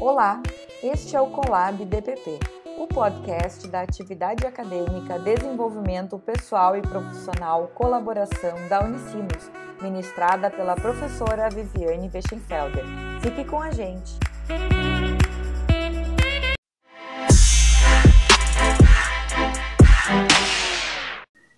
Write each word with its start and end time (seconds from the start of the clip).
Olá, 0.00 0.42
este 0.82 1.14
é 1.14 1.20
o 1.20 1.28
Colab 1.28 1.84
DPP, 1.84 2.38
o 2.78 2.86
podcast 2.86 3.68
da 3.68 3.82
atividade 3.82 4.46
acadêmica, 4.46 5.18
desenvolvimento 5.18 6.18
pessoal 6.18 6.74
e 6.74 6.80
profissional, 6.80 7.68
colaboração 7.74 8.66
da 8.70 8.82
Unicinos, 8.82 9.50
ministrada 9.82 10.50
pela 10.50 10.74
professora 10.74 11.50
Viviane 11.50 12.10
Weschenfelder. 12.10 12.82
Fique 13.20 13.44
com 13.44 13.60
a 13.60 13.70
gente! 13.72 14.18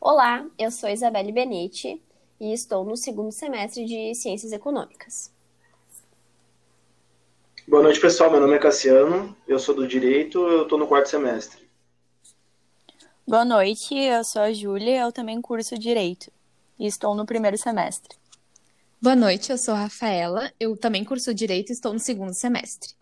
Olá, 0.00 0.45
eu 0.59 0.72
sou 0.72 0.88
Isabelle 0.90 1.30
Benetti 1.30 2.02
e 2.40 2.52
estou 2.52 2.84
no 2.84 2.96
segundo 2.96 3.30
semestre 3.30 3.84
de 3.84 4.16
Ciências 4.16 4.50
Econômicas. 4.50 5.32
Boa 7.66 7.80
noite, 7.80 8.00
pessoal. 8.00 8.29
Meu 8.29 8.40
nome 8.40 8.56
é 8.56 8.58
Cassiano, 8.58 9.36
eu 9.46 9.57
sou 9.57 9.72
do 9.72 9.86
Direito, 9.86 10.39
eu 10.48 10.64
estou 10.64 10.76
no 10.76 10.89
quarto 10.89 11.08
semestre. 11.08 11.62
Boa 13.26 13.44
noite, 13.44 13.94
eu 13.94 14.25
sou 14.25 14.43
a 14.43 14.53
Júlia, 14.53 15.03
eu 15.03 15.12
também 15.12 15.40
curso 15.40 15.79
Direito 15.79 16.30
e 16.76 16.86
estou 16.86 17.14
no 17.14 17.25
primeiro 17.25 17.56
semestre. 17.56 18.18
Boa 19.00 19.14
noite, 19.14 19.53
eu 19.53 19.56
sou 19.56 19.75
a 19.75 19.82
Rafaela, 19.82 20.53
eu 20.58 20.76
também 20.76 21.04
curso 21.04 21.32
Direito 21.32 21.70
e 21.70 21.72
estou 21.72 21.93
no 21.93 22.00
segundo 22.00 22.34
semestre. 22.34 22.94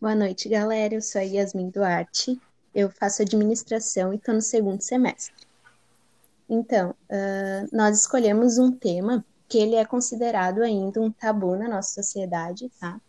Boa 0.00 0.14
noite, 0.14 0.48
galera, 0.48 0.94
eu 0.94 1.02
sou 1.02 1.20
a 1.20 1.24
Yasmin 1.24 1.70
Duarte, 1.70 2.40
eu 2.72 2.88
faço 2.88 3.22
Administração 3.22 4.12
e 4.12 4.16
estou 4.16 4.34
no 4.34 4.40
segundo 4.40 4.80
semestre. 4.80 5.34
Então, 6.48 6.90
uh, 6.90 7.68
nós 7.72 7.98
escolhemos 7.98 8.58
um 8.58 8.70
tema 8.70 9.24
que 9.50 9.58
ele 9.58 9.74
é 9.74 9.84
considerado 9.84 10.62
ainda 10.62 11.00
um 11.00 11.10
tabu 11.10 11.56
na 11.56 11.68
nossa 11.68 12.00
sociedade, 12.00 12.70
tá? 12.78 13.00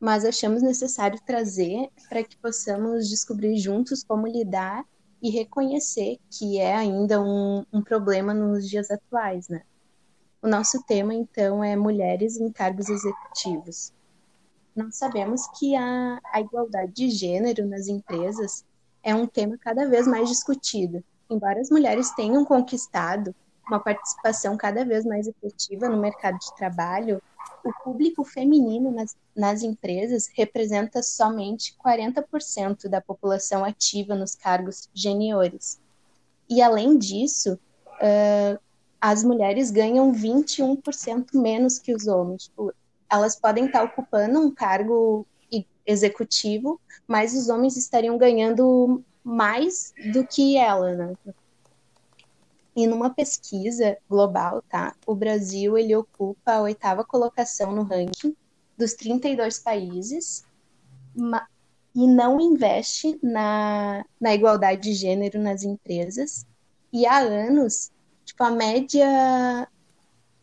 Mas 0.00 0.24
achamos 0.24 0.60
necessário 0.60 1.18
trazer 1.24 1.88
para 2.08 2.24
que 2.24 2.36
possamos 2.36 3.08
descobrir 3.08 3.56
juntos 3.56 4.02
como 4.02 4.26
lidar 4.26 4.84
e 5.22 5.30
reconhecer 5.30 6.18
que 6.28 6.58
é 6.58 6.74
ainda 6.74 7.22
um, 7.22 7.64
um 7.72 7.80
problema 7.80 8.34
nos 8.34 8.68
dias 8.68 8.90
atuais, 8.90 9.48
né? 9.48 9.62
O 10.42 10.48
nosso 10.48 10.82
tema, 10.82 11.14
então, 11.14 11.62
é 11.62 11.76
mulheres 11.76 12.36
em 12.36 12.50
cargos 12.50 12.88
executivos. 12.88 13.92
Nós 14.74 14.96
sabemos 14.96 15.46
que 15.56 15.76
a, 15.76 16.20
a 16.32 16.40
igualdade 16.40 16.92
de 16.92 17.10
gênero 17.10 17.64
nas 17.64 17.86
empresas 17.86 18.64
é 19.04 19.14
um 19.14 19.26
tema 19.26 19.56
cada 19.56 19.88
vez 19.88 20.06
mais 20.06 20.28
discutido. 20.28 21.02
Embora 21.30 21.60
as 21.60 21.70
mulheres 21.70 22.10
tenham 22.10 22.44
conquistado 22.44 23.32
uma 23.68 23.80
participação 23.80 24.56
cada 24.56 24.84
vez 24.84 25.04
mais 25.04 25.26
efetiva 25.26 25.88
no 25.88 25.96
mercado 25.96 26.38
de 26.38 26.54
trabalho, 26.54 27.20
o 27.64 27.72
público 27.82 28.24
feminino 28.24 28.90
nas, 28.90 29.16
nas 29.34 29.62
empresas 29.62 30.28
representa 30.34 31.02
somente 31.02 31.74
40% 31.84 32.88
da 32.88 33.00
população 33.00 33.64
ativa 33.64 34.14
nos 34.14 34.34
cargos 34.34 34.88
geniores. 34.94 35.80
E, 36.48 36.62
além 36.62 36.96
disso, 36.96 37.58
uh, 37.94 38.58
as 39.00 39.24
mulheres 39.24 39.70
ganham 39.70 40.12
21% 40.12 41.34
menos 41.34 41.78
que 41.78 41.92
os 41.92 42.06
homens. 42.06 42.44
Tipo, 42.44 42.72
elas 43.10 43.36
podem 43.36 43.66
estar 43.66 43.82
ocupando 43.82 44.40
um 44.40 44.50
cargo 44.50 45.26
executivo, 45.86 46.80
mas 47.06 47.34
os 47.34 47.48
homens 47.48 47.76
estariam 47.76 48.18
ganhando 48.18 49.02
mais 49.22 49.94
do 50.12 50.26
que 50.26 50.56
ela, 50.56 50.92
né? 50.94 51.14
E 52.76 52.86
numa 52.86 53.08
pesquisa 53.08 53.96
global, 54.08 54.62
tá? 54.68 54.94
O 55.06 55.14
Brasil 55.14 55.78
ele 55.78 55.96
ocupa 55.96 56.52
a 56.52 56.60
oitava 56.60 57.02
colocação 57.02 57.72
no 57.72 57.82
ranking 57.82 58.36
dos 58.76 58.92
32 58.92 59.58
países 59.58 60.44
e 61.94 62.06
não 62.06 62.38
investe 62.38 63.18
na, 63.22 64.04
na 64.20 64.34
igualdade 64.34 64.82
de 64.82 64.92
gênero 64.92 65.40
nas 65.40 65.62
empresas. 65.62 66.44
E 66.92 67.06
há 67.06 67.18
anos, 67.18 67.90
tipo, 68.24 68.44
a 68.44 68.50
média 68.50 69.68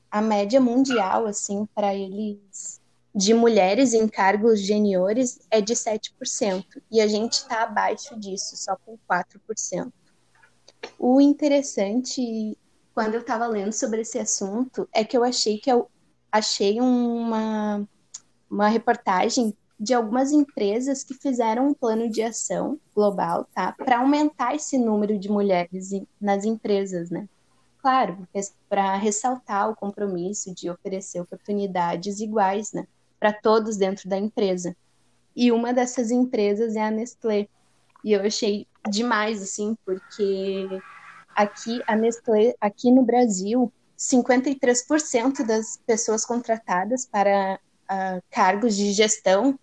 a 0.10 0.22
média 0.22 0.62
mundial 0.62 1.26
assim 1.26 1.68
para 1.74 1.94
eles 1.96 2.82
de 3.16 3.34
mulheres 3.34 3.94
em 3.94 4.08
cargos 4.08 4.60
geniores 4.60 5.40
é 5.52 5.62
de 5.62 5.74
7%, 5.74 6.82
e 6.92 7.00
a 7.00 7.08
gente 7.08 7.34
está 7.34 7.64
abaixo 7.64 8.20
disso, 8.20 8.58
só 8.58 8.76
com 8.76 8.98
4%. 9.08 9.92
O 10.98 11.20
interessante, 11.20 12.58
quando 12.94 13.16
eu 13.16 13.22
estava 13.22 13.48
lendo 13.48 13.72
sobre 13.72 14.02
esse 14.02 14.20
assunto, 14.20 14.88
é 14.94 15.04
que 15.04 15.18
eu 15.18 15.24
achei 15.24 15.58
que 15.58 15.72
eu 15.72 15.90
achei 16.32 16.80
uma, 16.80 17.88
uma 18.50 18.68
reportagem 18.68 19.56
de 19.80 19.94
algumas 19.94 20.32
empresas 20.32 21.04
que 21.04 21.14
fizeram 21.14 21.68
um 21.68 21.74
plano 21.74 22.10
de 22.10 22.24
ação 22.24 22.80
global, 22.96 23.46
tá? 23.54 23.74
Para 23.74 24.00
aumentar 24.00 24.56
esse 24.56 24.78
número 24.78 25.20
de 25.20 25.30
mulheres 25.30 25.90
nas 26.20 26.46
empresas, 26.46 27.10
né? 27.10 27.28
Claro, 27.80 28.26
para 28.70 28.96
ressaltar 28.96 29.70
o 29.70 29.76
compromisso 29.76 30.56
de 30.56 30.70
oferecer 30.70 31.20
oportunidades 31.20 32.22
iguais, 32.22 32.72
né? 32.72 32.88
Para 33.20 33.34
todos 33.34 33.76
dentro 33.76 34.08
da 34.08 34.18
empresa. 34.18 34.76
E 35.36 35.52
uma 35.52 35.74
dessas 35.74 36.12
empresas 36.12 36.76
é 36.76 36.82
a 36.82 36.92
Nestlé. 36.92 37.48
E 38.04 38.14
eu 38.14 38.22
achei 38.22 38.66
demais, 38.90 39.42
assim, 39.42 39.76
porque 39.86 40.68
aqui 41.36 41.82
a 41.88 41.96
Nestlé, 41.96 42.56
aqui 42.60 42.92
no 42.92 43.04
Brasil, 43.04 43.72
53% 43.98 45.46
das 45.46 45.78
pessoas 45.86 46.26
contratadas 46.26 47.06
para 47.06 47.60
uh, 47.84 48.22
cargos 48.30 48.76
de 48.76 48.92
gestão 48.92 49.58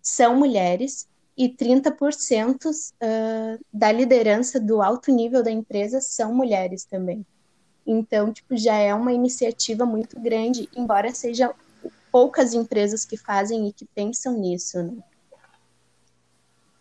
são 0.00 0.36
mulheres 0.36 1.06
e 1.36 1.48
30% 1.48 2.70
uh, 2.70 3.64
da 3.72 3.92
liderança 3.92 4.58
do 4.58 4.82
alto 4.82 5.12
nível 5.12 5.42
da 5.42 5.50
empresa 5.50 6.00
são 6.00 6.34
mulheres 6.34 6.84
também. 6.84 7.24
Então, 7.86 8.32
tipo, 8.32 8.56
já 8.56 8.76
é 8.76 8.94
uma 8.94 9.12
iniciativa 9.12 9.84
muito 9.84 10.18
grande, 10.20 10.68
embora 10.74 11.12
seja 11.14 11.54
poucas 12.10 12.54
empresas 12.54 13.04
que 13.04 13.16
fazem 13.16 13.68
e 13.68 13.72
que 13.72 13.84
pensam 13.84 14.38
nisso. 14.38 14.82
Né? 14.82 14.96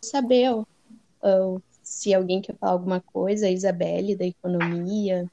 Saber 0.04 0.64
se 1.92 2.14
alguém 2.14 2.42
quer 2.42 2.56
falar 2.56 2.72
alguma 2.72 3.02
coisa, 3.02 3.50
Isabelle, 3.50 4.16
da 4.16 4.26
economia. 4.26 5.30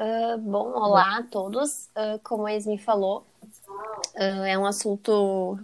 Uh, 0.00 0.38
bom, 0.38 0.70
olá 0.70 1.18
a 1.18 1.22
todos. 1.22 1.88
Uh, 1.88 2.18
como 2.24 2.46
a 2.46 2.54
Esmi 2.54 2.78
falou, 2.78 3.26
uh, 4.14 4.44
é 4.46 4.56
um 4.56 4.64
assunto 4.64 5.58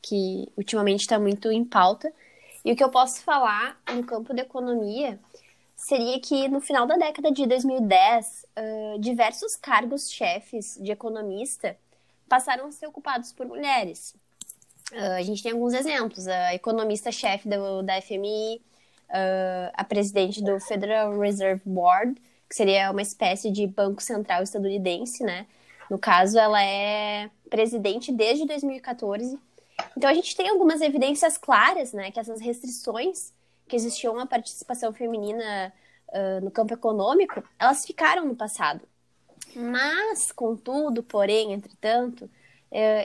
que 0.00 0.50
ultimamente 0.56 1.00
está 1.00 1.18
muito 1.18 1.52
em 1.52 1.66
pauta. 1.66 2.10
E 2.64 2.72
o 2.72 2.76
que 2.76 2.82
eu 2.82 2.88
posso 2.88 3.22
falar 3.22 3.78
no 3.94 4.02
campo 4.02 4.32
da 4.32 4.40
economia 4.40 5.20
seria 5.76 6.18
que 6.18 6.48
no 6.48 6.62
final 6.62 6.86
da 6.86 6.96
década 6.96 7.30
de 7.30 7.46
2010, 7.46 8.46
diversos 9.00 9.54
cargos 9.54 10.10
chefes 10.10 10.78
de 10.80 10.90
economista 10.90 11.76
passaram 12.26 12.66
a 12.66 12.72
ser 12.72 12.86
ocupados 12.86 13.34
por 13.34 13.46
mulheres. 13.46 14.16
Uh, 14.92 15.16
a 15.16 15.22
gente 15.22 15.42
tem 15.42 15.52
alguns 15.52 15.72
exemplos. 15.72 16.26
A 16.26 16.54
economista-chefe 16.54 17.48
da 17.48 18.00
FMI, 18.02 18.60
uh, 19.08 19.70
a 19.72 19.84
presidente 19.84 20.42
do 20.42 20.60
Federal 20.60 21.18
Reserve 21.18 21.62
Board, 21.64 22.20
que 22.48 22.54
seria 22.54 22.90
uma 22.90 23.02
espécie 23.02 23.50
de 23.50 23.66
banco 23.66 24.02
central 24.02 24.42
estadunidense, 24.42 25.24
né? 25.24 25.46
No 25.90 25.98
caso, 25.98 26.38
ela 26.38 26.62
é 26.62 27.30
presidente 27.48 28.12
desde 28.12 28.46
2014. 28.46 29.38
Então, 29.96 30.08
a 30.08 30.14
gente 30.14 30.36
tem 30.36 30.48
algumas 30.48 30.80
evidências 30.80 31.36
claras, 31.36 31.92
né? 31.92 32.10
Que 32.10 32.20
essas 32.20 32.40
restrições 32.40 33.32
que 33.66 33.76
existiam 33.76 34.18
à 34.18 34.26
participação 34.26 34.92
feminina 34.92 35.72
uh, 36.08 36.44
no 36.44 36.50
campo 36.50 36.74
econômico, 36.74 37.42
elas 37.58 37.84
ficaram 37.84 38.26
no 38.26 38.36
passado. 38.36 38.82
Mas, 39.54 40.32
contudo, 40.32 41.02
porém, 41.02 41.52
entretanto, 41.52 42.28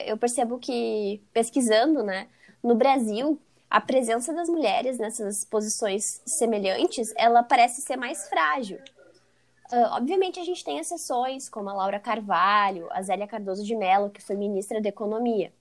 eu 0.06 0.16
percebo 0.16 0.58
que, 0.58 1.22
pesquisando, 1.32 2.02
né, 2.02 2.26
no 2.62 2.74
Brasil, 2.74 3.40
a 3.70 3.80
presença 3.80 4.32
das 4.32 4.48
mulheres 4.48 4.98
nessas 4.98 5.44
posições 5.44 6.20
semelhantes, 6.26 7.12
ela 7.16 7.42
parece 7.42 7.80
ser 7.80 7.96
mais 7.96 8.28
frágil. 8.28 8.78
Uh, 9.72 9.86
obviamente, 9.92 10.40
a 10.40 10.44
gente 10.44 10.64
tem 10.64 10.78
exceções, 10.78 11.48
como 11.48 11.70
a 11.70 11.72
Laura 11.72 12.00
Carvalho, 12.00 12.88
a 12.90 13.00
Zélia 13.00 13.28
Cardoso 13.28 13.64
de 13.64 13.76
Mello, 13.76 14.10
que 14.10 14.20
foi 14.20 14.34
ministra 14.34 14.80
da 14.80 14.88
Economia. 14.88 15.52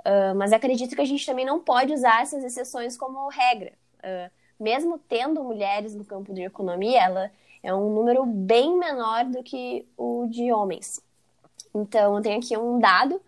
Uh, 0.00 0.32
mas 0.36 0.52
acredito 0.52 0.94
que 0.94 1.02
a 1.02 1.04
gente 1.04 1.26
também 1.26 1.44
não 1.44 1.58
pode 1.58 1.92
usar 1.92 2.22
essas 2.22 2.44
exceções 2.44 2.96
como 2.96 3.28
regra. 3.28 3.72
Uh, 3.98 4.30
mesmo 4.60 4.96
tendo 5.08 5.42
mulheres 5.42 5.96
no 5.96 6.04
campo 6.04 6.32
de 6.32 6.42
economia, 6.42 7.02
ela 7.02 7.32
é 7.60 7.74
um 7.74 7.92
número 7.92 8.24
bem 8.24 8.78
menor 8.78 9.24
do 9.24 9.42
que 9.42 9.84
o 9.96 10.28
de 10.30 10.52
homens. 10.52 11.00
Então, 11.74 12.16
eu 12.16 12.22
tenho 12.22 12.38
aqui 12.38 12.56
um 12.56 12.78
dado 12.78 13.20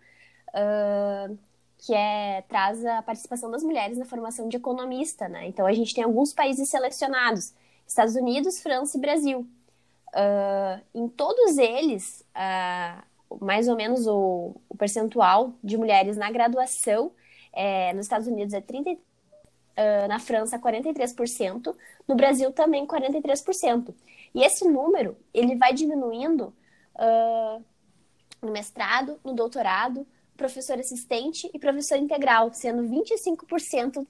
uh, 0.53 1.37
que 1.81 1.93
é, 1.95 2.43
traz 2.47 2.85
a 2.85 3.01
participação 3.01 3.49
das 3.49 3.63
mulheres 3.63 3.97
na 3.97 4.05
formação 4.05 4.47
de 4.47 4.55
economista, 4.55 5.27
né? 5.27 5.47
Então 5.47 5.65
a 5.65 5.73
gente 5.73 5.93
tem 5.93 6.03
alguns 6.03 6.31
países 6.31 6.69
selecionados: 6.69 7.53
Estados 7.87 8.15
Unidos, 8.15 8.59
França 8.59 8.97
e 8.97 9.01
Brasil. 9.01 9.47
Uh, 10.13 10.81
em 10.93 11.07
todos 11.07 11.57
eles, 11.57 12.23
uh, 12.35 13.43
mais 13.43 13.67
ou 13.67 13.75
menos 13.75 14.05
o, 14.05 14.55
o, 14.69 14.77
percentual 14.77 15.53
de 15.63 15.77
mulheres 15.77 16.17
na 16.17 16.29
graduação 16.29 17.13
é, 17.53 17.93
nos 17.93 18.05
Estados 18.05 18.27
Unidos 18.27 18.53
é 18.53 18.59
30, 18.59 18.91
uh, 18.91 18.97
na 20.07 20.19
França 20.19 20.59
43%, 20.59 21.73
no 22.07 22.15
Brasil 22.15 22.51
também 22.51 22.85
43%. 22.85 23.93
E 24.35 24.43
esse 24.43 24.67
número 24.67 25.17
ele 25.33 25.55
vai 25.55 25.73
diminuindo 25.73 26.53
no 28.41 28.51
mestrado, 28.51 29.19
no 29.23 29.33
doutorado, 29.33 30.05
professor 30.37 30.79
assistente 30.79 31.49
e 31.53 31.59
professor 31.59 31.97
integral, 31.97 32.51
sendo 32.53 32.83
25% 32.83 34.05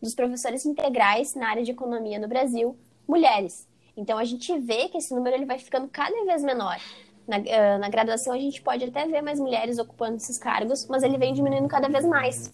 dos 0.00 0.14
professores 0.14 0.64
integrais 0.64 1.34
na 1.34 1.48
área 1.48 1.62
de 1.62 1.70
economia 1.70 2.18
no 2.18 2.28
Brasil 2.28 2.76
mulheres. 3.06 3.66
Então 3.96 4.18
a 4.18 4.24
gente 4.24 4.56
vê 4.58 4.88
que 4.88 4.98
esse 4.98 5.14
número 5.14 5.34
ele 5.34 5.46
vai 5.46 5.58
ficando 5.58 5.88
cada 5.88 6.24
vez 6.24 6.42
menor. 6.42 6.78
Na, 7.26 7.38
uh, 7.38 7.78
na 7.78 7.88
graduação 7.88 8.32
a 8.32 8.38
gente 8.38 8.62
pode 8.62 8.84
até 8.84 9.06
ver 9.06 9.22
mais 9.22 9.38
mulheres 9.38 9.78
ocupando 9.78 10.16
esses 10.16 10.38
cargos, 10.38 10.86
mas 10.86 11.02
ele 11.02 11.18
vem 11.18 11.34
diminuindo 11.34 11.68
cada 11.68 11.88
vez 11.88 12.04
mais. 12.04 12.52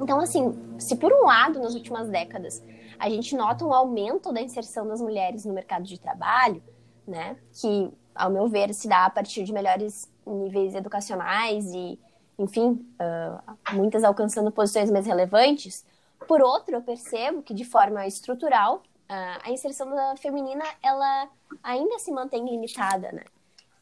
Então, 0.00 0.20
assim, 0.20 0.52
se 0.78 0.96
por 0.96 1.12
um 1.12 1.24
lado, 1.24 1.58
nas 1.60 1.74
últimas 1.74 2.08
décadas, 2.08 2.62
a 2.98 3.08
gente 3.08 3.34
nota 3.36 3.64
um 3.64 3.72
aumento 3.72 4.32
da 4.32 4.40
inserção 4.40 4.86
das 4.86 5.00
mulheres 5.00 5.44
no 5.44 5.52
mercado 5.52 5.84
de 5.84 5.98
trabalho, 5.98 6.62
né, 7.06 7.36
que, 7.52 7.90
ao 8.14 8.30
meu 8.30 8.48
ver, 8.48 8.72
se 8.72 8.88
dá 8.88 9.06
a 9.06 9.10
partir 9.10 9.44
de 9.44 9.52
melhores 9.52 10.08
níveis 10.26 10.74
educacionais 10.74 11.66
e, 11.72 11.98
enfim, 12.38 12.86
uh, 13.00 13.74
muitas 13.74 14.04
alcançando 14.04 14.50
posições 14.50 14.90
mais 14.90 15.06
relevantes, 15.06 15.84
por 16.26 16.42
outro, 16.42 16.74
eu 16.74 16.82
percebo 16.82 17.42
que, 17.42 17.54
de 17.54 17.64
forma 17.64 18.06
estrutural, 18.06 18.76
uh, 18.76 19.40
a 19.42 19.50
inserção 19.50 19.88
da 19.90 20.16
feminina, 20.16 20.64
ela 20.82 21.28
ainda 21.62 21.98
se 21.98 22.10
mantém 22.10 22.44
limitada, 22.44 23.12
né? 23.12 23.24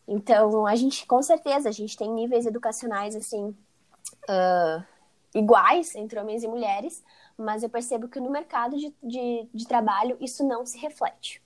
Então, 0.06 0.66
a 0.66 0.74
gente, 0.74 1.06
com 1.06 1.22
certeza, 1.22 1.68
a 1.68 1.72
gente 1.72 1.96
tem 1.96 2.10
níveis 2.10 2.44
educacionais, 2.44 3.14
assim, 3.14 3.54
uh, 4.28 4.84
iguais 5.34 5.94
entre 5.94 6.18
homens 6.18 6.42
e 6.42 6.48
mulheres, 6.48 7.02
mas 7.38 7.62
eu 7.62 7.70
percebo 7.70 8.08
que 8.08 8.20
no 8.20 8.30
mercado 8.30 8.76
de, 8.76 8.94
de, 9.02 9.48
de 9.54 9.66
trabalho 9.66 10.16
isso 10.20 10.46
não 10.46 10.66
se 10.66 10.78
reflete. 10.78 11.40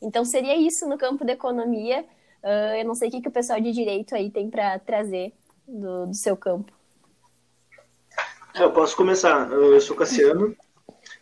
Então, 0.00 0.24
seria 0.24 0.56
isso 0.56 0.88
no 0.88 0.96
campo 0.96 1.24
da 1.24 1.32
economia. 1.32 2.04
Uh, 2.42 2.76
eu 2.78 2.84
não 2.84 2.94
sei 2.94 3.08
o 3.08 3.10
que, 3.10 3.20
que 3.20 3.28
o 3.28 3.32
pessoal 3.32 3.60
de 3.60 3.70
direito 3.72 4.14
aí 4.14 4.30
tem 4.30 4.48
para 4.48 4.78
trazer 4.78 5.34
do, 5.68 6.06
do 6.06 6.14
seu 6.14 6.36
campo. 6.36 6.72
Eu 8.54 8.72
posso 8.72 8.96
começar. 8.96 9.50
Eu 9.52 9.80
sou 9.80 9.94
Cassiano. 9.94 10.56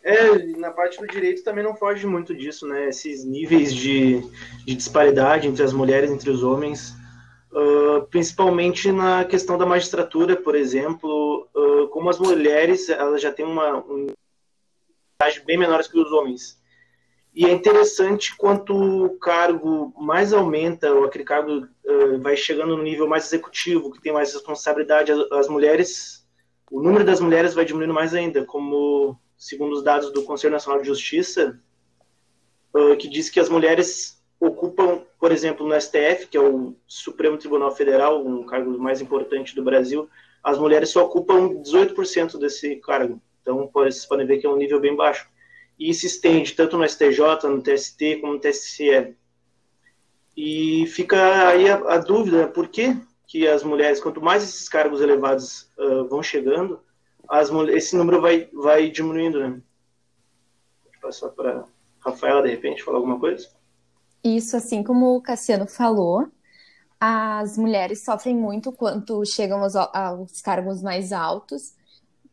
É, 0.03 0.37
na 0.57 0.71
parte 0.71 0.99
do 0.99 1.07
direito 1.07 1.43
também 1.43 1.63
não 1.63 1.75
foge 1.75 2.07
muito 2.07 2.33
disso, 2.33 2.65
né? 2.65 2.87
Esses 2.87 3.25
níveis 3.25 3.73
de, 3.73 4.21
de 4.65 4.75
disparidade 4.75 5.47
entre 5.47 5.63
as 5.63 5.73
mulheres 5.73 6.09
e 6.09 6.13
entre 6.13 6.29
os 6.29 6.43
homens, 6.43 6.95
uh, 7.51 8.01
principalmente 8.09 8.91
na 8.91 9.25
questão 9.25 9.57
da 9.57 9.65
magistratura, 9.65 10.35
por 10.35 10.55
exemplo, 10.55 11.47
uh, 11.53 11.87
como 11.89 12.09
as 12.09 12.19
mulheres 12.19 12.89
elas 12.89 13.21
já 13.21 13.31
têm 13.31 13.45
uma, 13.45 13.75
uma 13.83 14.07
bem 15.45 15.57
menores 15.57 15.87
que 15.87 15.99
os 15.99 16.11
homens. 16.11 16.57
E 17.35 17.45
é 17.45 17.51
interessante 17.51 18.35
quanto 18.35 18.73
o 18.73 19.19
cargo 19.19 19.93
mais 19.99 20.33
aumenta, 20.33 20.91
ou 20.91 21.05
aquele 21.05 21.23
cargo 21.23 21.67
vai 22.19 22.35
chegando 22.35 22.75
no 22.75 22.83
nível 22.83 23.07
mais 23.07 23.25
executivo, 23.25 23.91
que 23.91 24.01
tem 24.01 24.11
mais 24.11 24.33
responsabilidade, 24.33 25.11
as, 25.31 25.47
mulheres, 25.47 26.27
o 26.69 26.81
número 26.81 27.05
das 27.05 27.19
mulheres 27.19 27.53
vai 27.53 27.65
diminuindo 27.65 27.93
mais 27.93 28.13
ainda, 28.13 28.43
como 28.43 29.17
segundo 29.37 29.73
os 29.73 29.83
dados 29.83 30.11
do 30.11 30.23
Conselho 30.23 30.53
Nacional 30.53 30.81
de 30.81 30.87
Justiça, 30.87 31.59
uh, 32.73 32.97
que 32.97 33.07
diz 33.07 33.29
que 33.29 33.39
as 33.39 33.49
mulheres 33.49 34.21
ocupam, 34.39 35.01
por 35.19 35.31
exemplo, 35.31 35.67
no 35.67 35.79
STF, 35.79 36.27
que 36.29 36.37
é 36.37 36.41
o 36.41 36.75
Supremo 36.87 37.37
Tribunal 37.37 37.71
Federal, 37.71 38.25
um 38.25 38.45
cargo 38.45 38.77
mais 38.77 39.01
importante 39.01 39.55
do 39.55 39.63
Brasil, 39.63 40.09
as 40.43 40.57
mulheres 40.57 40.89
só 40.89 41.05
ocupam 41.05 41.61
18% 41.61 42.37
desse 42.37 42.75
cargo. 42.77 43.21
Então, 43.41 43.69
vocês 43.73 44.05
podem 44.05 44.27
ver 44.27 44.37
que 44.39 44.45
é 44.45 44.49
um 44.49 44.57
nível 44.57 44.79
bem 44.79 44.95
baixo. 44.95 45.27
E 45.79 45.93
se 45.93 46.07
estende 46.07 46.53
tanto 46.53 46.77
no 46.77 46.87
STJ, 46.87 47.19
no 47.43 47.61
TST, 47.61 48.17
como 48.19 48.33
no 48.33 48.39
TSE. 48.39 49.15
E 50.37 50.85
fica 50.85 51.49
aí 51.49 51.67
a, 51.67 51.95
a 51.95 51.97
dúvida, 51.97 52.47
por 52.47 52.67
que, 52.67 52.95
que 53.25 53.47
as 53.47 53.63
mulheres, 53.63 53.99
quanto 53.99 54.21
mais 54.21 54.43
esses 54.43 54.69
cargos 54.69 55.01
elevados 55.01 55.71
uh, 55.79 56.07
vão 56.07 56.21
chegando, 56.21 56.79
as, 57.27 57.49
esse 57.69 57.95
número 57.97 58.21
vai, 58.21 58.47
vai 58.53 58.91
diminuindo, 58.91 59.39
né? 59.39 59.59
Vou 60.83 61.01
passar 61.01 61.29
para 61.29 61.65
Rafaela, 61.99 62.43
de 62.43 62.49
repente, 62.49 62.83
falar 62.83 62.97
alguma 62.97 63.19
coisa? 63.19 63.49
Isso, 64.23 64.55
assim 64.55 64.83
como 64.83 65.15
o 65.15 65.21
Cassiano 65.21 65.65
falou, 65.65 66.27
as 66.99 67.57
mulheres 67.57 68.05
sofrem 68.05 68.35
muito 68.35 68.71
quando 68.71 69.25
chegam 69.25 69.63
aos, 69.63 69.75
aos 69.75 70.39
cargos 70.41 70.83
mais 70.83 71.11
altos, 71.11 71.73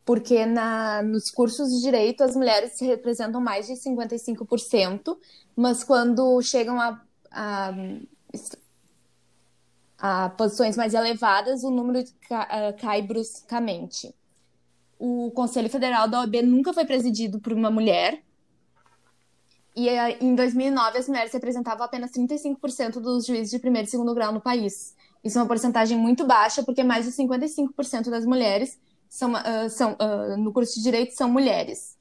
porque 0.05 0.45
na, 0.45 1.01
nos 1.01 1.31
cursos 1.31 1.71
de 1.71 1.81
direito 1.81 2.23
as 2.23 2.35
mulheres 2.35 2.79
representam 2.79 3.41
mais 3.41 3.65
de 3.65 3.73
55%, 3.73 5.17
mas 5.55 5.83
quando 5.83 6.39
chegam 6.43 6.79
a, 6.79 7.01
a, 7.35 7.73
a 9.99 10.29
posições 10.29 10.75
mais 10.75 10.93
elevadas, 10.93 11.63
o 11.63 11.69
número 11.69 12.03
cai 12.79 13.01
bruscamente 13.01 14.13
o 14.97 15.31
Conselho 15.31 15.69
Federal 15.69 16.07
da 16.07 16.21
OAB 16.21 16.41
nunca 16.43 16.73
foi 16.73 16.85
presidido 16.85 17.39
por 17.39 17.53
uma 17.53 17.69
mulher. 17.69 18.21
E 19.75 19.89
eh, 19.89 20.17
em 20.21 20.35
2009, 20.35 20.97
as 20.97 21.07
mulheres 21.07 21.33
representavam 21.33 21.85
apenas 21.85 22.11
35% 22.11 22.99
dos 22.99 23.25
juízes 23.25 23.51
de 23.51 23.59
primeiro 23.59 23.87
e 23.87 23.91
segundo 23.91 24.13
grau 24.13 24.31
no 24.31 24.39
país. 24.39 24.95
Isso 25.23 25.37
é 25.37 25.41
uma 25.41 25.47
porcentagem 25.47 25.97
muito 25.97 26.25
baixa, 26.25 26.63
porque 26.63 26.83
mais 26.83 27.05
de 27.05 27.11
55% 27.11 28.09
das 28.09 28.25
mulheres 28.25 28.79
são, 29.09 29.33
uh, 29.33 29.69
são 29.69 29.93
uh, 29.93 30.37
no 30.37 30.53
curso 30.53 30.75
de 30.75 30.83
direito 30.83 31.13
são 31.13 31.29
mulheres. 31.29 31.94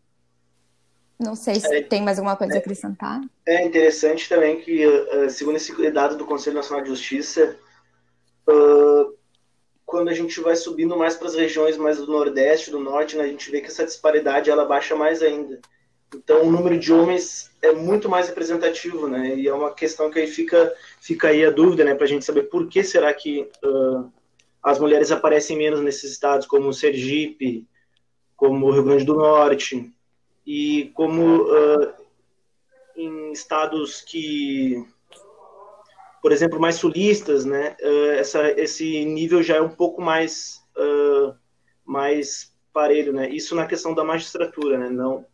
Não 1.19 1.37
sei 1.37 1.61
se 1.61 1.75
é, 1.75 1.83
tem 1.83 2.03
mais 2.03 2.19
alguma 2.19 2.37
coisa 2.37 2.55
é, 2.55 2.57
a 2.57 2.61
acrescentar. 2.61 3.21
É 3.47 3.65
interessante 3.65 4.29
também 4.29 4.61
que, 4.61 4.85
segundo 5.31 5.57
esse 5.57 5.91
dado 5.91 6.17
do 6.17 6.25
Conselho 6.27 6.57
Nacional 6.57 6.83
de 6.83 6.91
Justiça, 6.91 7.57
quando 9.87 10.09
a 10.09 10.15
gente 10.15 10.41
vai 10.41 10.57
subindo 10.57 10.97
mais 10.97 11.15
para 11.15 11.29
as 11.29 11.35
regiões 11.35 11.77
mais 11.77 11.99
do 11.99 12.07
Nordeste, 12.07 12.71
do 12.71 12.81
Norte, 12.81 13.17
né, 13.17 13.25
a 13.25 13.29
gente 13.29 13.51
vê 13.51 13.61
que 13.61 13.69
essa 13.69 13.85
disparidade 13.85 14.51
ela 14.51 14.65
baixa 14.65 14.97
mais 14.97 15.23
ainda. 15.23 15.61
Então, 16.15 16.47
o 16.47 16.51
número 16.51 16.79
de 16.79 16.93
homens 16.93 17.51
é 17.61 17.73
muito 17.73 18.09
mais 18.09 18.29
representativo, 18.29 19.09
né? 19.09 19.35
E 19.37 19.49
é 19.49 19.55
uma 19.55 19.73
questão 19.73 20.11
que 20.11 20.19
aí 20.19 20.27
fica, 20.27 20.73
fica 21.01 21.29
aí 21.29 21.45
a 21.45 21.51
dúvida, 21.51 21.85
né? 21.85 21.95
Para 21.95 22.05
a 22.05 22.09
gente 22.09 22.25
saber 22.25 22.45
por 22.45 22.69
que 22.69 22.85
será 22.85 23.13
que 23.13 23.49
uh, 23.65 24.13
as 24.63 24.79
mulheres 24.79 25.11
aparecem 25.11 25.57
menos 25.57 25.81
nesses 25.81 26.13
estados, 26.13 26.47
como 26.47 26.73
Sergipe, 26.73 27.67
como 28.37 28.71
Rio 28.71 28.85
Grande 28.85 29.05
do 29.05 29.15
Norte, 29.15 29.93
e 30.46 30.91
como 30.94 31.43
uh, 31.43 31.93
em 32.96 33.32
estados 33.32 34.01
que 34.01 34.86
por 36.24 36.32
exemplo, 36.32 36.58
mais 36.58 36.77
sulistas, 36.77 37.44
né? 37.44 37.77
Uh, 37.82 38.13
essa, 38.13 38.51
esse 38.58 39.05
nível 39.05 39.43
já 39.43 39.56
é 39.56 39.60
um 39.60 39.69
pouco 39.69 40.01
mais, 40.01 40.65
uh, 40.74 41.34
mais 41.84 42.51
parelho, 42.72 43.13
né? 43.13 43.29
Isso 43.29 43.55
na 43.55 43.67
questão 43.67 43.93
da 43.93 44.03
magistratura, 44.03 44.79
né? 44.79 44.89
Não, 44.89 45.27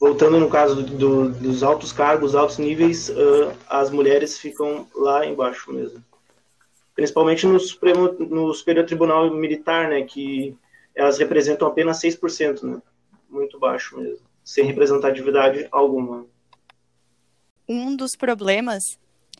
voltando 0.00 0.40
no 0.40 0.48
caso 0.48 0.76
do, 0.76 0.96
do, 0.96 1.28
dos 1.28 1.62
altos 1.62 1.92
cargos, 1.92 2.34
altos 2.34 2.56
níveis, 2.56 3.12
as 3.68 3.90
mulheres 3.90 4.38
ficam 4.38 4.88
lá 4.94 5.26
embaixo 5.26 5.70
mesmo. 5.70 6.02
Principalmente 6.94 7.46
no, 7.46 7.60
Supremo, 7.60 8.10
no 8.18 8.54
Superior 8.54 8.86
Tribunal 8.86 9.30
Militar, 9.34 9.90
né? 9.90 10.04
Que 10.04 10.56
elas 10.94 11.18
representam 11.18 11.68
apenas 11.68 12.00
6%, 12.00 12.62
né? 12.62 12.80
Muito 13.28 13.58
baixo 13.58 14.00
mesmo, 14.00 14.24
sem 14.44 14.64
representatividade 14.64 15.68
alguma. 15.70 16.26
Um 17.68 17.94
dos 17.94 18.12
problemas 18.16 18.82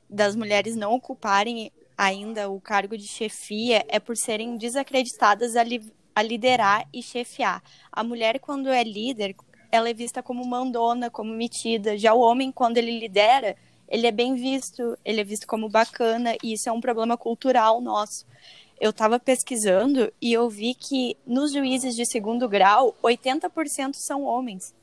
das 0.08 0.34
mulheres 0.36 0.76
não 0.76 0.92
ocuparem 0.94 1.72
ainda 1.96 2.48
o 2.48 2.60
cargo 2.60 2.96
de 2.96 3.06
chefia 3.06 3.84
é 3.88 4.00
por 4.00 4.16
serem 4.16 4.56
desacreditadas 4.56 5.54
a, 5.54 5.62
li 5.62 5.92
a 6.14 6.22
liderar 6.22 6.88
e 6.92 7.02
chefiar. 7.02 7.62
A 7.92 8.02
mulher, 8.02 8.40
quando 8.40 8.68
é 8.68 8.82
líder, 8.82 9.36
ela 9.70 9.88
é 9.88 9.94
vista 9.94 10.22
como 10.22 10.46
mandona, 10.46 11.10
como 11.10 11.32
metida. 11.32 11.98
Já 11.98 12.14
o 12.14 12.20
homem, 12.20 12.50
quando 12.50 12.78
ele 12.78 12.98
lidera, 12.98 13.56
ele 13.88 14.06
é 14.06 14.12
bem 14.12 14.34
visto, 14.34 14.96
ele 15.04 15.20
é 15.20 15.24
visto 15.24 15.46
como 15.46 15.68
bacana, 15.68 16.34
e 16.42 16.54
isso 16.54 16.68
é 16.68 16.72
um 16.72 16.80
problema 16.80 17.16
cultural 17.16 17.80
nosso. 17.80 18.24
Eu 18.80 18.90
estava 18.90 19.20
pesquisando 19.20 20.10
e 20.22 20.32
eu 20.32 20.48
vi 20.48 20.74
que 20.74 21.16
nos 21.26 21.52
juízes 21.52 21.94
de 21.94 22.06
segundo 22.06 22.48
grau, 22.48 22.96
80% 23.02 23.90
são 23.94 24.22
homens. 24.22 24.74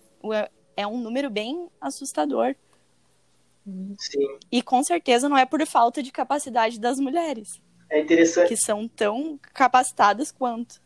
É 0.76 0.86
um 0.86 0.98
número 0.98 1.30
bem 1.30 1.70
assustador. 1.82 2.56
Sim. 4.00 4.38
E 4.52 4.62
com 4.62 4.84
certeza 4.84 5.28
não 5.28 5.38
é 5.38 5.46
por 5.46 5.66
falta 5.66 6.02
de 6.02 6.12
capacidade 6.12 6.80
das 6.80 7.00
mulheres. 7.00 7.62
É 7.90 8.00
interessante. 8.00 8.50
Que 8.50 8.58
são 8.58 8.88
tão 8.88 9.40
capacitadas 9.54 10.32
quanto. 10.32 10.82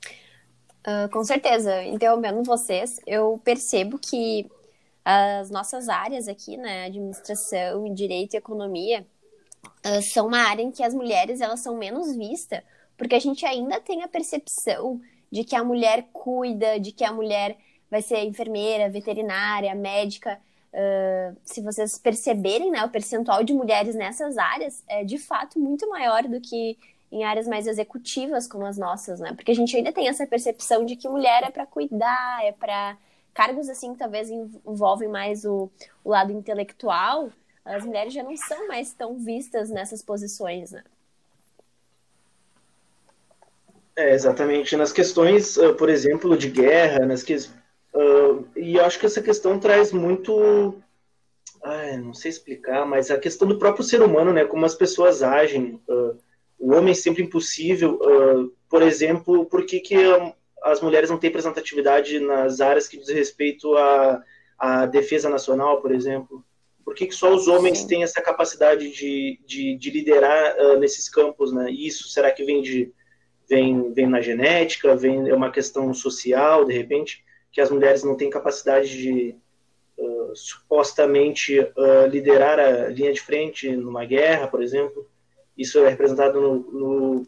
Uh, 0.88 1.10
com 1.12 1.24
certeza. 1.24 1.84
Interrompendo 1.84 2.44
vocês, 2.44 3.00
eu 3.06 3.40
percebo 3.44 4.00
que 4.00 4.50
as 5.04 5.50
nossas 5.50 5.90
áreas 5.90 6.28
aqui, 6.28 6.58
né, 6.58 6.86
administração, 6.86 7.94
direito 7.94 8.34
e 8.34 8.38
economia, 8.38 9.06
uh, 9.86 10.02
são 10.14 10.28
uma 10.28 10.40
área 10.40 10.64
em 10.64 10.72
que 10.72 10.84
as 10.84 10.94
mulheres 10.94 11.42
elas 11.42 11.60
são 11.60 11.78
menos 11.78 12.16
vistas 12.16 12.62
porque 13.02 13.16
a 13.16 13.20
gente 13.20 13.44
ainda 13.48 13.82
tem 13.82 14.04
a 14.04 14.08
percepção 14.08 15.02
de 15.32 15.44
que 15.44 15.56
a 15.56 15.64
mulher 15.64 16.10
cuida, 16.14 16.80
de 16.80 16.92
que 16.92 17.04
a 17.04 17.12
mulher 17.12 17.58
vai 17.92 18.02
ser 18.02 18.24
enfermeira, 18.24 18.90
veterinária, 18.90 19.76
médica. 19.76 20.40
Uh, 20.74 21.36
se 21.44 21.62
vocês 21.62 21.98
perceberem, 21.98 22.72
né, 22.72 22.84
o 22.86 22.90
percentual 22.90 23.44
de 23.44 23.54
mulheres 23.54 23.94
nessas 23.94 24.38
áreas 24.38 24.82
é 24.88 25.04
de 25.04 25.18
fato 25.18 25.60
muito 25.60 25.88
maior 25.90 26.24
do 26.24 26.40
que 26.40 26.78
em 27.12 27.26
áreas 27.26 27.46
mais 27.46 27.68
executivas 27.68 28.48
como 28.48 28.66
as 28.66 28.78
nossas, 28.78 29.20
né? 29.20 29.34
Porque 29.34 29.52
a 29.52 29.56
gente 29.56 29.76
ainda 29.76 29.92
tem 29.92 30.08
essa 30.08 30.26
percepção 30.26 30.86
de 30.86 30.96
que 30.96 31.10
mulher 31.10 31.44
é 31.44 31.52
para 31.52 31.66
cuidar, 31.66 32.46
é 32.46 32.54
para 32.54 32.98
cargos 33.34 33.68
assim 33.68 33.92
que 33.92 34.00
talvez 34.00 34.30
envolvem 34.30 35.10
mais 35.10 35.44
o, 35.44 35.70
o 36.06 36.10
lado 36.10 36.32
intelectual, 36.32 37.30
as 37.66 37.86
mulheres 37.86 38.14
já 38.14 38.24
não 38.24 38.36
são 38.38 38.68
mais 38.68 38.94
tão 38.94 39.18
vistas 39.18 39.70
nessas 39.70 40.02
posições, 40.02 40.72
né? 40.72 40.84
É, 43.96 44.14
exatamente. 44.14 44.76
Nas 44.78 44.94
questões, 44.94 45.58
por 45.78 45.90
exemplo, 45.90 46.38
de 46.38 46.50
guerra, 46.50 47.06
nas 47.06 47.24
que... 47.24 47.36
Uh, 47.94 48.48
e 48.56 48.76
eu 48.76 48.86
acho 48.86 49.00
que 49.00 49.06
essa 49.06 49.22
questão 49.22 49.60
traz 49.60 49.92
muito. 49.92 50.76
Ai, 51.64 51.98
não 51.98 52.14
sei 52.14 52.30
explicar, 52.30 52.86
mas 52.86 53.12
a 53.12 53.20
questão 53.20 53.48
do 53.48 53.60
próprio 53.60 53.84
ser 53.84 54.02
humano, 54.02 54.34
né? 54.34 54.46
Como 54.46 54.66
as 54.66 54.76
pessoas 54.76 55.22
agem. 55.22 55.80
Uh, 55.88 56.18
o 56.58 56.74
homem 56.74 56.92
é 56.92 56.96
sempre 56.96 57.24
impossível. 57.24 58.00
por 58.70 58.84
exemplo, 58.84 59.48
por 59.48 59.66
que, 59.66 59.80
que 59.80 59.96
as 60.62 60.80
mulheres 60.80 61.10
não 61.10 61.18
têm 61.18 61.30
representatividade 61.30 62.20
nas 62.20 62.62
áreas 62.62 62.88
que 62.88 62.98
diz 62.98 63.10
respeito 63.10 63.76
à, 63.76 64.24
à 64.60 64.86
defesa 64.86 65.28
nacional, 65.28 65.82
por 65.82 65.92
exemplo? 65.92 66.46
Por 66.86 66.94
que, 66.94 67.08
que 67.08 67.16
só 67.16 67.34
os 67.34 67.48
homens 67.48 67.80
Sim. 67.80 67.88
têm 67.88 68.04
essa 68.04 68.22
capacidade 68.22 68.92
de, 68.92 69.40
de, 69.46 69.76
de 69.76 69.90
liderar 69.90 70.56
uh, 70.58 70.78
nesses 70.78 71.10
campos, 71.10 71.52
né? 71.52 71.72
Isso 71.72 72.08
será 72.10 72.32
que 72.32 72.44
vem 72.44 72.62
de 72.62 72.94
vem, 73.52 73.92
vem 73.92 74.08
na 74.08 74.22
genética, 74.22 74.96
vem 74.96 75.30
é 75.30 75.36
uma 75.36 75.52
questão 75.52 75.94
social, 75.94 76.64
de 76.64 76.74
repente, 76.74 77.24
que 77.52 77.62
as 77.62 77.70
mulheres 77.70 78.04
não 78.04 78.16
têm 78.16 78.30
capacidade 78.30 78.90
de 78.90 79.36
uh, 79.98 80.36
supostamente 80.36 81.60
uh, 81.60 82.08
liderar 82.08 82.60
a 82.60 82.88
linha 82.88 83.12
de 83.12 83.22
frente 83.22 83.70
numa 83.76 84.06
guerra, 84.06 84.48
por 84.48 84.64
exemplo. 84.64 85.10
Isso 85.58 85.80
é 85.80 85.90
representado 85.90 86.40
no, 86.40 86.56
no, 86.72 87.28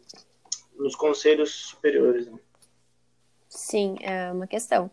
nos 0.76 0.96
conselhos 0.96 1.52
superiores. 1.54 2.26
Né? 2.26 2.38
Sim, 3.48 3.96
é 4.00 4.32
uma 4.32 4.46
questão. 4.46 4.90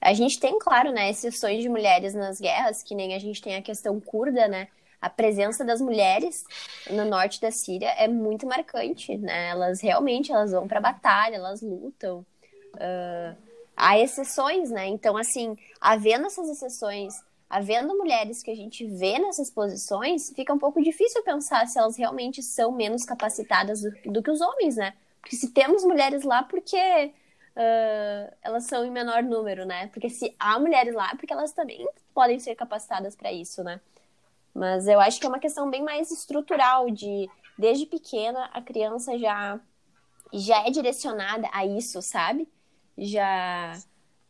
A 0.00 0.12
gente 0.12 0.38
tem, 0.38 0.58
claro, 0.58 0.92
né, 0.92 1.08
exceções 1.10 1.62
de 1.62 1.68
mulheres 1.68 2.14
nas 2.14 2.38
guerras, 2.38 2.82
que 2.82 2.94
nem 2.94 3.14
a 3.14 3.18
gente 3.18 3.40
tem 3.40 3.56
a 3.56 3.62
questão 3.62 3.98
curda, 3.98 4.46
né? 4.46 4.68
A 5.00 5.08
presença 5.08 5.64
das 5.64 5.80
mulheres 5.80 6.44
no 6.90 7.04
norte 7.04 7.40
da 7.40 7.50
Síria 7.50 7.88
é 7.90 8.06
muito 8.06 8.46
marcante, 8.46 9.16
né? 9.16 9.48
Elas 9.48 9.80
realmente 9.80 10.30
elas 10.30 10.52
vão 10.52 10.68
para 10.68 10.80
batalha, 10.80 11.36
elas 11.36 11.62
lutam. 11.62 12.24
Uh, 12.74 13.43
há 13.76 13.98
exceções, 13.98 14.70
né? 14.70 14.86
Então, 14.86 15.16
assim, 15.16 15.56
havendo 15.80 16.26
essas 16.26 16.48
exceções, 16.48 17.14
havendo 17.48 17.96
mulheres 17.96 18.42
que 18.42 18.50
a 18.50 18.54
gente 18.54 18.86
vê 18.86 19.18
nessas 19.18 19.50
posições, 19.50 20.32
fica 20.34 20.52
um 20.52 20.58
pouco 20.58 20.82
difícil 20.82 21.22
pensar 21.22 21.66
se 21.66 21.78
elas 21.78 21.96
realmente 21.96 22.42
são 22.42 22.72
menos 22.72 23.04
capacitadas 23.04 23.82
do, 23.82 23.90
do 24.12 24.22
que 24.22 24.30
os 24.30 24.40
homens, 24.40 24.76
né? 24.76 24.94
Porque 25.20 25.36
se 25.36 25.50
temos 25.50 25.84
mulheres 25.84 26.22
lá, 26.22 26.42
porque 26.42 26.76
uh, 26.76 28.34
elas 28.42 28.64
são 28.64 28.84
em 28.84 28.90
menor 28.90 29.22
número, 29.22 29.64
né? 29.64 29.88
Porque 29.88 30.10
se 30.10 30.34
há 30.38 30.58
mulheres 30.58 30.94
lá, 30.94 31.10
é 31.12 31.16
porque 31.16 31.32
elas 31.32 31.52
também 31.52 31.86
podem 32.12 32.38
ser 32.38 32.54
capacitadas 32.54 33.16
para 33.16 33.32
isso, 33.32 33.62
né? 33.62 33.80
Mas 34.54 34.86
eu 34.86 35.00
acho 35.00 35.18
que 35.18 35.26
é 35.26 35.28
uma 35.28 35.38
questão 35.38 35.68
bem 35.68 35.82
mais 35.82 36.10
estrutural 36.10 36.90
de 36.90 37.28
desde 37.58 37.86
pequena 37.86 38.50
a 38.52 38.60
criança 38.60 39.18
já 39.18 39.60
já 40.32 40.66
é 40.66 40.70
direcionada 40.70 41.48
a 41.52 41.64
isso, 41.64 42.02
sabe? 42.02 42.48
Já 42.98 43.78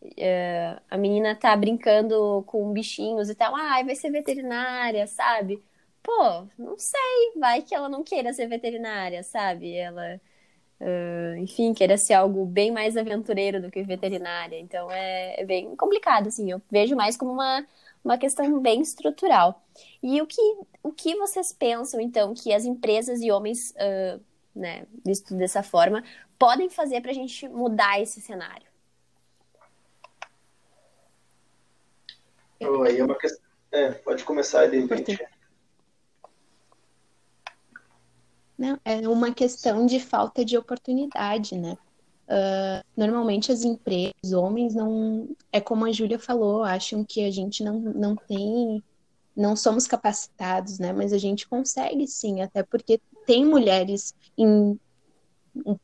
uh, 0.02 0.83
a 0.90 0.99
menina 0.99 1.35
tá 1.37 1.56
brincando 1.56 2.42
com 2.47 2.73
bichinhos 2.73 3.30
e 3.30 3.35
tal, 3.35 3.54
ah, 3.54 3.83
vai 3.85 3.94
ser 3.97 4.11
veterinária, 4.11 5.06
sabe? 5.06 5.62
Pô, 6.02 6.47
não 6.59 6.78
sei, 6.78 7.33
vai 7.37 7.62
que 7.62 7.75
ela 7.75 7.88
não 7.88 8.04
queira 8.04 8.33
ser 8.33 8.47
veterinária, 8.49 9.23
sabe? 9.23 9.75
Ela 9.75 10.21
Uh, 10.80 11.37
enfim, 11.38 11.73
queira 11.73 11.97
ser 11.97 12.14
algo 12.14 12.44
bem 12.44 12.71
mais 12.71 12.97
aventureiro 12.97 13.61
do 13.62 13.71
que 13.71 13.83
veterinária. 13.83 14.59
Então 14.59 14.90
é, 14.90 15.40
é, 15.40 15.44
bem 15.44 15.75
complicado, 15.76 16.28
assim. 16.28 16.50
Eu 16.50 16.61
vejo 16.71 16.97
mais 16.97 17.16
como 17.16 17.33
uma, 17.33 17.66
uma 18.04 18.18
questão 18.18 18.61
bem 18.61 18.80
estrutural. 18.83 19.62
E 20.02 20.21
o 20.21 20.26
que, 20.26 20.40
o 20.83 20.92
que 20.92 21.16
vocês 21.16 21.52
pensam, 21.52 22.00
então, 22.00 22.35
que 22.35 22.52
as 22.52 22.64
empresas 22.64 23.21
e 23.23 23.30
homens, 23.30 23.71
uh, 23.71 24.21
né, 24.54 24.87
visto 25.04 25.34
dessa 25.34 25.62
forma, 25.62 26.02
podem 26.38 26.70
fazer 26.70 27.00
para 27.00 27.11
a 27.11 27.14
gente 27.14 27.49
mudar 27.49 28.00
esse 28.00 28.20
cenário? 28.20 28.66
Oh, 32.61 32.82
aí 32.82 32.99
é 32.99 33.04
uma 33.04 33.18
questão. 33.18 33.44
É, 33.73 33.90
pode 33.90 34.25
começar 34.25 34.61
ali, 34.61 34.87
gente. 34.87 35.18
Não, 38.56 38.78
é 38.84 39.08
uma 39.08 39.34
questão 39.34 39.84
de 39.84 39.99
falta 39.99 40.44
de 40.44 40.56
oportunidade, 40.56 41.58
né? 41.58 41.76
Uh, 42.26 42.82
normalmente 42.96 43.52
as 43.52 43.64
empresas, 43.64 44.32
homens, 44.32 44.75
não. 44.75 45.28
É 45.52 45.61
como 45.61 45.84
a 45.84 45.92
Júlia 45.92 46.18
falou, 46.18 46.62
acham 46.62 47.04
que 47.04 47.25
a 47.25 47.30
gente 47.30 47.62
não, 47.64 47.80
não 47.80 48.16
tem. 48.16 48.82
Não 49.37 49.56
somos 49.56 49.87
capacitados, 49.87 50.78
né? 50.78 50.92
Mas 50.92 51.12
a 51.12 51.18
gente 51.18 51.49
consegue 51.49 52.06
sim, 52.06 52.40
até 52.40 52.62
porque 52.62 53.00
tem 53.26 53.45
mulheres 53.45 54.14
em 54.37 54.78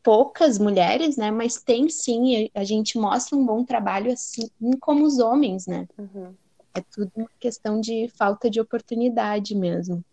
poucas 0.02 0.59
mulheres, 0.59 1.16
né? 1.16 1.30
Mas 1.30 1.62
tem 1.62 1.88
sim, 1.88 2.50
a 2.54 2.64
gente 2.64 2.99
mostra 2.99 3.37
um 3.37 3.44
bom 3.44 3.64
trabalho 3.64 4.12
assim 4.12 4.49
como 4.80 5.04
os 5.04 5.18
homens, 5.18 5.66
né? 5.66 5.87
Uhum. 5.97 6.35
É 6.75 6.80
tudo 6.80 7.11
uma 7.16 7.30
questão 7.38 7.80
de 7.80 8.09
falta 8.16 8.49
de 8.49 8.61
oportunidade 8.61 9.54
mesmo. 9.54 10.04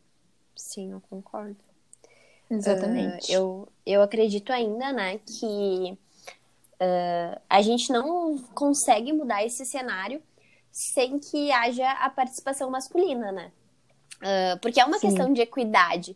Sim, 0.55 0.91
eu 0.91 1.01
concordo. 1.10 1.57
Exatamente. 2.50 3.31
Uh, 3.31 3.34
eu, 3.34 3.67
eu 3.86 4.01
acredito 4.01 4.51
ainda, 4.51 4.91
né, 4.91 5.19
que 5.19 5.98
uh, 6.81 7.41
a 7.50 7.62
gente 7.62 7.91
não 7.91 8.38
consegue 8.53 9.12
mudar 9.12 9.43
esse 9.43 9.65
cenário 9.65 10.22
sem 10.72 11.19
que 11.19 11.51
haja 11.51 11.89
a 11.91 12.10
participação 12.10 12.69
masculina, 12.69 13.31
né? 13.31 13.51
Uh, 14.17 14.60
porque 14.62 14.79
é 14.79 14.86
uma 14.86 15.00
Sim. 15.00 15.07
questão 15.07 15.34
de 15.34 15.41
equidade. 15.41 16.15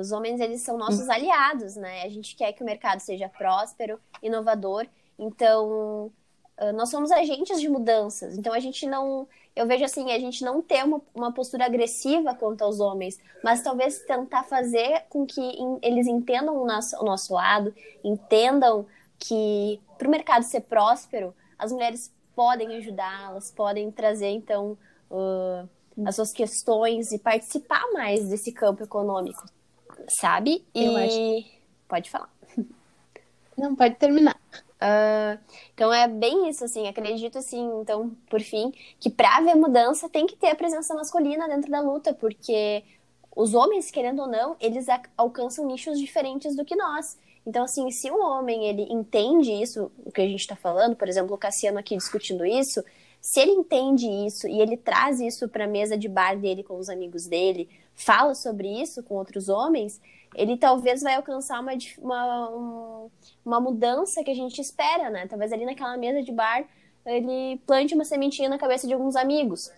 Os 0.00 0.12
homens, 0.12 0.40
eles 0.40 0.62
são 0.62 0.76
nossos 0.76 1.08
aliados, 1.08 1.76
né? 1.76 2.02
A 2.02 2.08
gente 2.08 2.34
quer 2.34 2.52
que 2.52 2.62
o 2.62 2.66
mercado 2.66 3.00
seja 3.00 3.28
próspero, 3.28 4.00
inovador. 4.22 4.86
Então, 5.18 6.10
nós 6.74 6.88
somos 6.90 7.12
agentes 7.12 7.60
de 7.60 7.68
mudanças. 7.68 8.36
Então, 8.36 8.52
a 8.52 8.58
gente 8.58 8.86
não 8.86 9.28
eu 9.58 9.66
vejo 9.66 9.84
assim, 9.84 10.12
a 10.12 10.18
gente 10.20 10.44
não 10.44 10.62
ter 10.62 10.84
uma, 10.84 11.00
uma 11.12 11.32
postura 11.32 11.66
agressiva 11.66 12.32
contra 12.32 12.64
os 12.64 12.78
homens, 12.78 13.18
mas 13.42 13.60
talvez 13.60 13.98
tentar 13.98 14.44
fazer 14.44 15.02
com 15.08 15.26
que 15.26 15.40
eles 15.82 16.06
entendam 16.06 16.62
o 16.62 16.64
nosso, 16.64 16.96
o 17.00 17.04
nosso 17.04 17.34
lado, 17.34 17.74
entendam 18.04 18.86
que 19.18 19.80
para 19.98 20.06
o 20.06 20.10
mercado 20.12 20.44
ser 20.44 20.60
próspero, 20.60 21.34
as 21.58 21.72
mulheres 21.72 22.14
podem 22.36 22.76
ajudar, 22.76 23.30
elas 23.30 23.50
podem 23.50 23.90
trazer, 23.90 24.28
então, 24.28 24.78
uh, 25.10 25.68
as 26.06 26.14
suas 26.14 26.32
questões 26.32 27.10
e 27.10 27.18
participar 27.18 27.82
mais 27.92 28.28
desse 28.28 28.52
campo 28.52 28.84
econômico, 28.84 29.44
sabe? 30.08 30.64
E... 30.74 30.84
Eu 30.84 30.96
acho... 30.96 31.58
Pode 31.88 32.10
falar. 32.10 32.30
Não, 33.56 33.74
pode 33.74 33.96
terminar. 33.96 34.38
Uh, 34.78 35.36
então 35.74 35.92
é 35.92 36.06
bem 36.06 36.48
isso, 36.48 36.64
assim, 36.64 36.86
acredito 36.86 37.38
assim, 37.38 37.68
então, 37.80 38.16
por 38.30 38.40
fim, 38.40 38.72
que 39.00 39.10
para 39.10 39.38
haver 39.38 39.56
mudança 39.56 40.08
tem 40.08 40.26
que 40.26 40.36
ter 40.36 40.50
a 40.50 40.54
presença 40.54 40.94
masculina 40.94 41.48
dentro 41.48 41.68
da 41.68 41.80
luta, 41.80 42.14
porque 42.14 42.84
os 43.34 43.54
homens, 43.54 43.90
querendo 43.90 44.22
ou 44.22 44.28
não, 44.28 44.56
eles 44.60 44.86
alcançam 45.16 45.66
nichos 45.66 45.98
diferentes 45.98 46.54
do 46.54 46.64
que 46.64 46.76
nós. 46.76 47.18
Então, 47.44 47.64
assim, 47.64 47.90
se 47.90 48.10
um 48.10 48.22
homem 48.22 48.66
ele 48.66 48.82
entende 48.90 49.50
isso, 49.50 49.90
o 50.04 50.12
que 50.12 50.20
a 50.20 50.26
gente 50.26 50.40
está 50.40 50.54
falando, 50.54 50.94
por 50.94 51.08
exemplo, 51.08 51.34
o 51.34 51.38
Cassiano 51.38 51.78
aqui 51.78 51.96
discutindo 51.96 52.44
isso, 52.44 52.84
se 53.20 53.40
ele 53.40 53.52
entende 53.52 54.06
isso 54.06 54.46
e 54.46 54.60
ele 54.60 54.76
traz 54.76 55.18
isso 55.18 55.48
para 55.48 55.64
a 55.64 55.68
mesa 55.68 55.96
de 55.96 56.08
bar 56.08 56.38
dele 56.38 56.62
com 56.62 56.78
os 56.78 56.88
amigos 56.88 57.26
dele, 57.26 57.68
fala 57.98 58.34
sobre 58.34 58.68
isso 58.80 59.02
com 59.02 59.16
outros 59.16 59.48
homens, 59.48 60.00
ele 60.34 60.56
talvez 60.56 61.02
vai 61.02 61.14
alcançar 61.14 61.60
uma, 61.60 61.72
uma, 61.98 63.06
uma 63.44 63.60
mudança 63.60 64.22
que 64.22 64.30
a 64.30 64.34
gente 64.34 64.60
espera, 64.60 65.10
né? 65.10 65.26
Talvez 65.26 65.52
ali 65.52 65.66
naquela 65.66 65.96
mesa 65.96 66.22
de 66.22 66.32
bar 66.32 66.64
ele 67.04 67.58
plante 67.66 67.94
uma 67.94 68.04
sementinha 68.04 68.48
na 68.48 68.58
cabeça 68.58 68.86
de 68.86 68.92
alguns 68.92 69.16
amigos. 69.16 69.72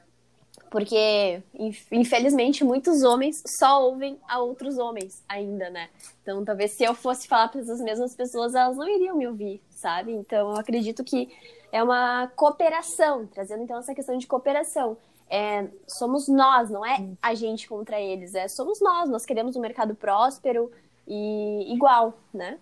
Porque, 0.68 1.42
infelizmente, 1.90 2.62
muitos 2.62 3.02
homens 3.02 3.42
só 3.46 3.84
ouvem 3.84 4.18
a 4.28 4.40
outros 4.40 4.78
homens 4.78 5.24
ainda, 5.28 5.68
né? 5.70 5.88
Então, 6.22 6.44
talvez 6.44 6.72
se 6.72 6.84
eu 6.84 6.94
fosse 6.94 7.26
falar 7.26 7.48
para 7.48 7.60
essas 7.60 7.80
mesmas 7.80 8.14
pessoas, 8.14 8.54
elas 8.54 8.76
não 8.76 8.88
iriam 8.88 9.16
me 9.16 9.26
ouvir, 9.26 9.60
sabe? 9.70 10.12
Então, 10.12 10.50
eu 10.50 10.56
acredito 10.56 11.02
que 11.02 11.28
é 11.72 11.82
uma 11.82 12.28
cooperação, 12.36 13.26
trazendo 13.26 13.62
então 13.62 13.78
essa 13.78 13.94
questão 13.94 14.16
de 14.16 14.26
cooperação 14.26 14.96
é, 15.30 15.68
somos 15.86 16.26
nós, 16.28 16.68
não 16.68 16.84
é 16.84 17.08
a 17.22 17.34
gente 17.34 17.68
contra 17.68 18.00
eles, 18.00 18.34
é 18.34 18.48
somos 18.48 18.80
nós, 18.80 19.08
nós 19.08 19.24
queremos 19.24 19.54
um 19.56 19.60
mercado 19.60 19.94
próspero 19.94 20.70
e 21.06 21.72
igual, 21.72 22.18
né? 22.34 22.58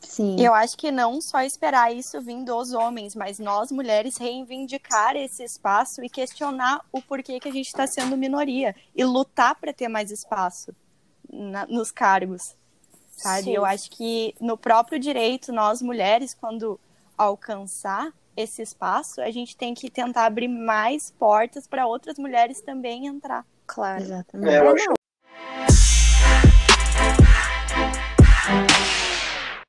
Sim. 0.00 0.36
Eu 0.38 0.54
acho 0.54 0.76
que 0.76 0.90
não 0.90 1.20
só 1.20 1.40
esperar 1.42 1.94
isso 1.94 2.20
vir 2.20 2.44
dos 2.44 2.72
homens, 2.72 3.14
mas 3.14 3.38
nós 3.38 3.72
mulheres 3.72 4.16
reivindicar 4.16 5.16
esse 5.16 5.42
espaço 5.42 6.02
e 6.04 6.08
questionar 6.08 6.80
o 6.92 7.02
porquê 7.02 7.40
que 7.40 7.48
a 7.48 7.52
gente 7.52 7.66
está 7.66 7.86
sendo 7.86 8.16
minoria 8.16 8.74
e 8.94 9.04
lutar 9.04 9.56
para 9.56 9.72
ter 9.72 9.88
mais 9.88 10.10
espaço 10.10 10.74
na- 11.30 11.66
nos 11.66 11.90
cargos, 11.90 12.54
sabe? 13.10 13.44
Sim. 13.44 13.56
Eu 13.56 13.64
acho 13.64 13.90
que 13.90 14.34
no 14.40 14.56
próprio 14.56 14.98
direito, 14.98 15.52
nós 15.52 15.82
mulheres, 15.82 16.34
quando 16.34 16.78
alcançar 17.18 18.12
esse 18.36 18.62
espaço, 18.62 19.20
a 19.20 19.30
gente 19.30 19.56
tem 19.56 19.74
que 19.74 19.90
tentar 19.90 20.26
abrir 20.26 20.48
mais 20.48 21.10
portas 21.10 21.66
para 21.66 21.86
outras 21.86 22.18
mulheres 22.18 22.60
também 22.60 23.06
entrar. 23.06 23.44
Claro. 23.66 24.02
Exatamente. 24.02 24.54
É, 24.54 24.58
eu 24.60 24.68
acho... 24.68 25.85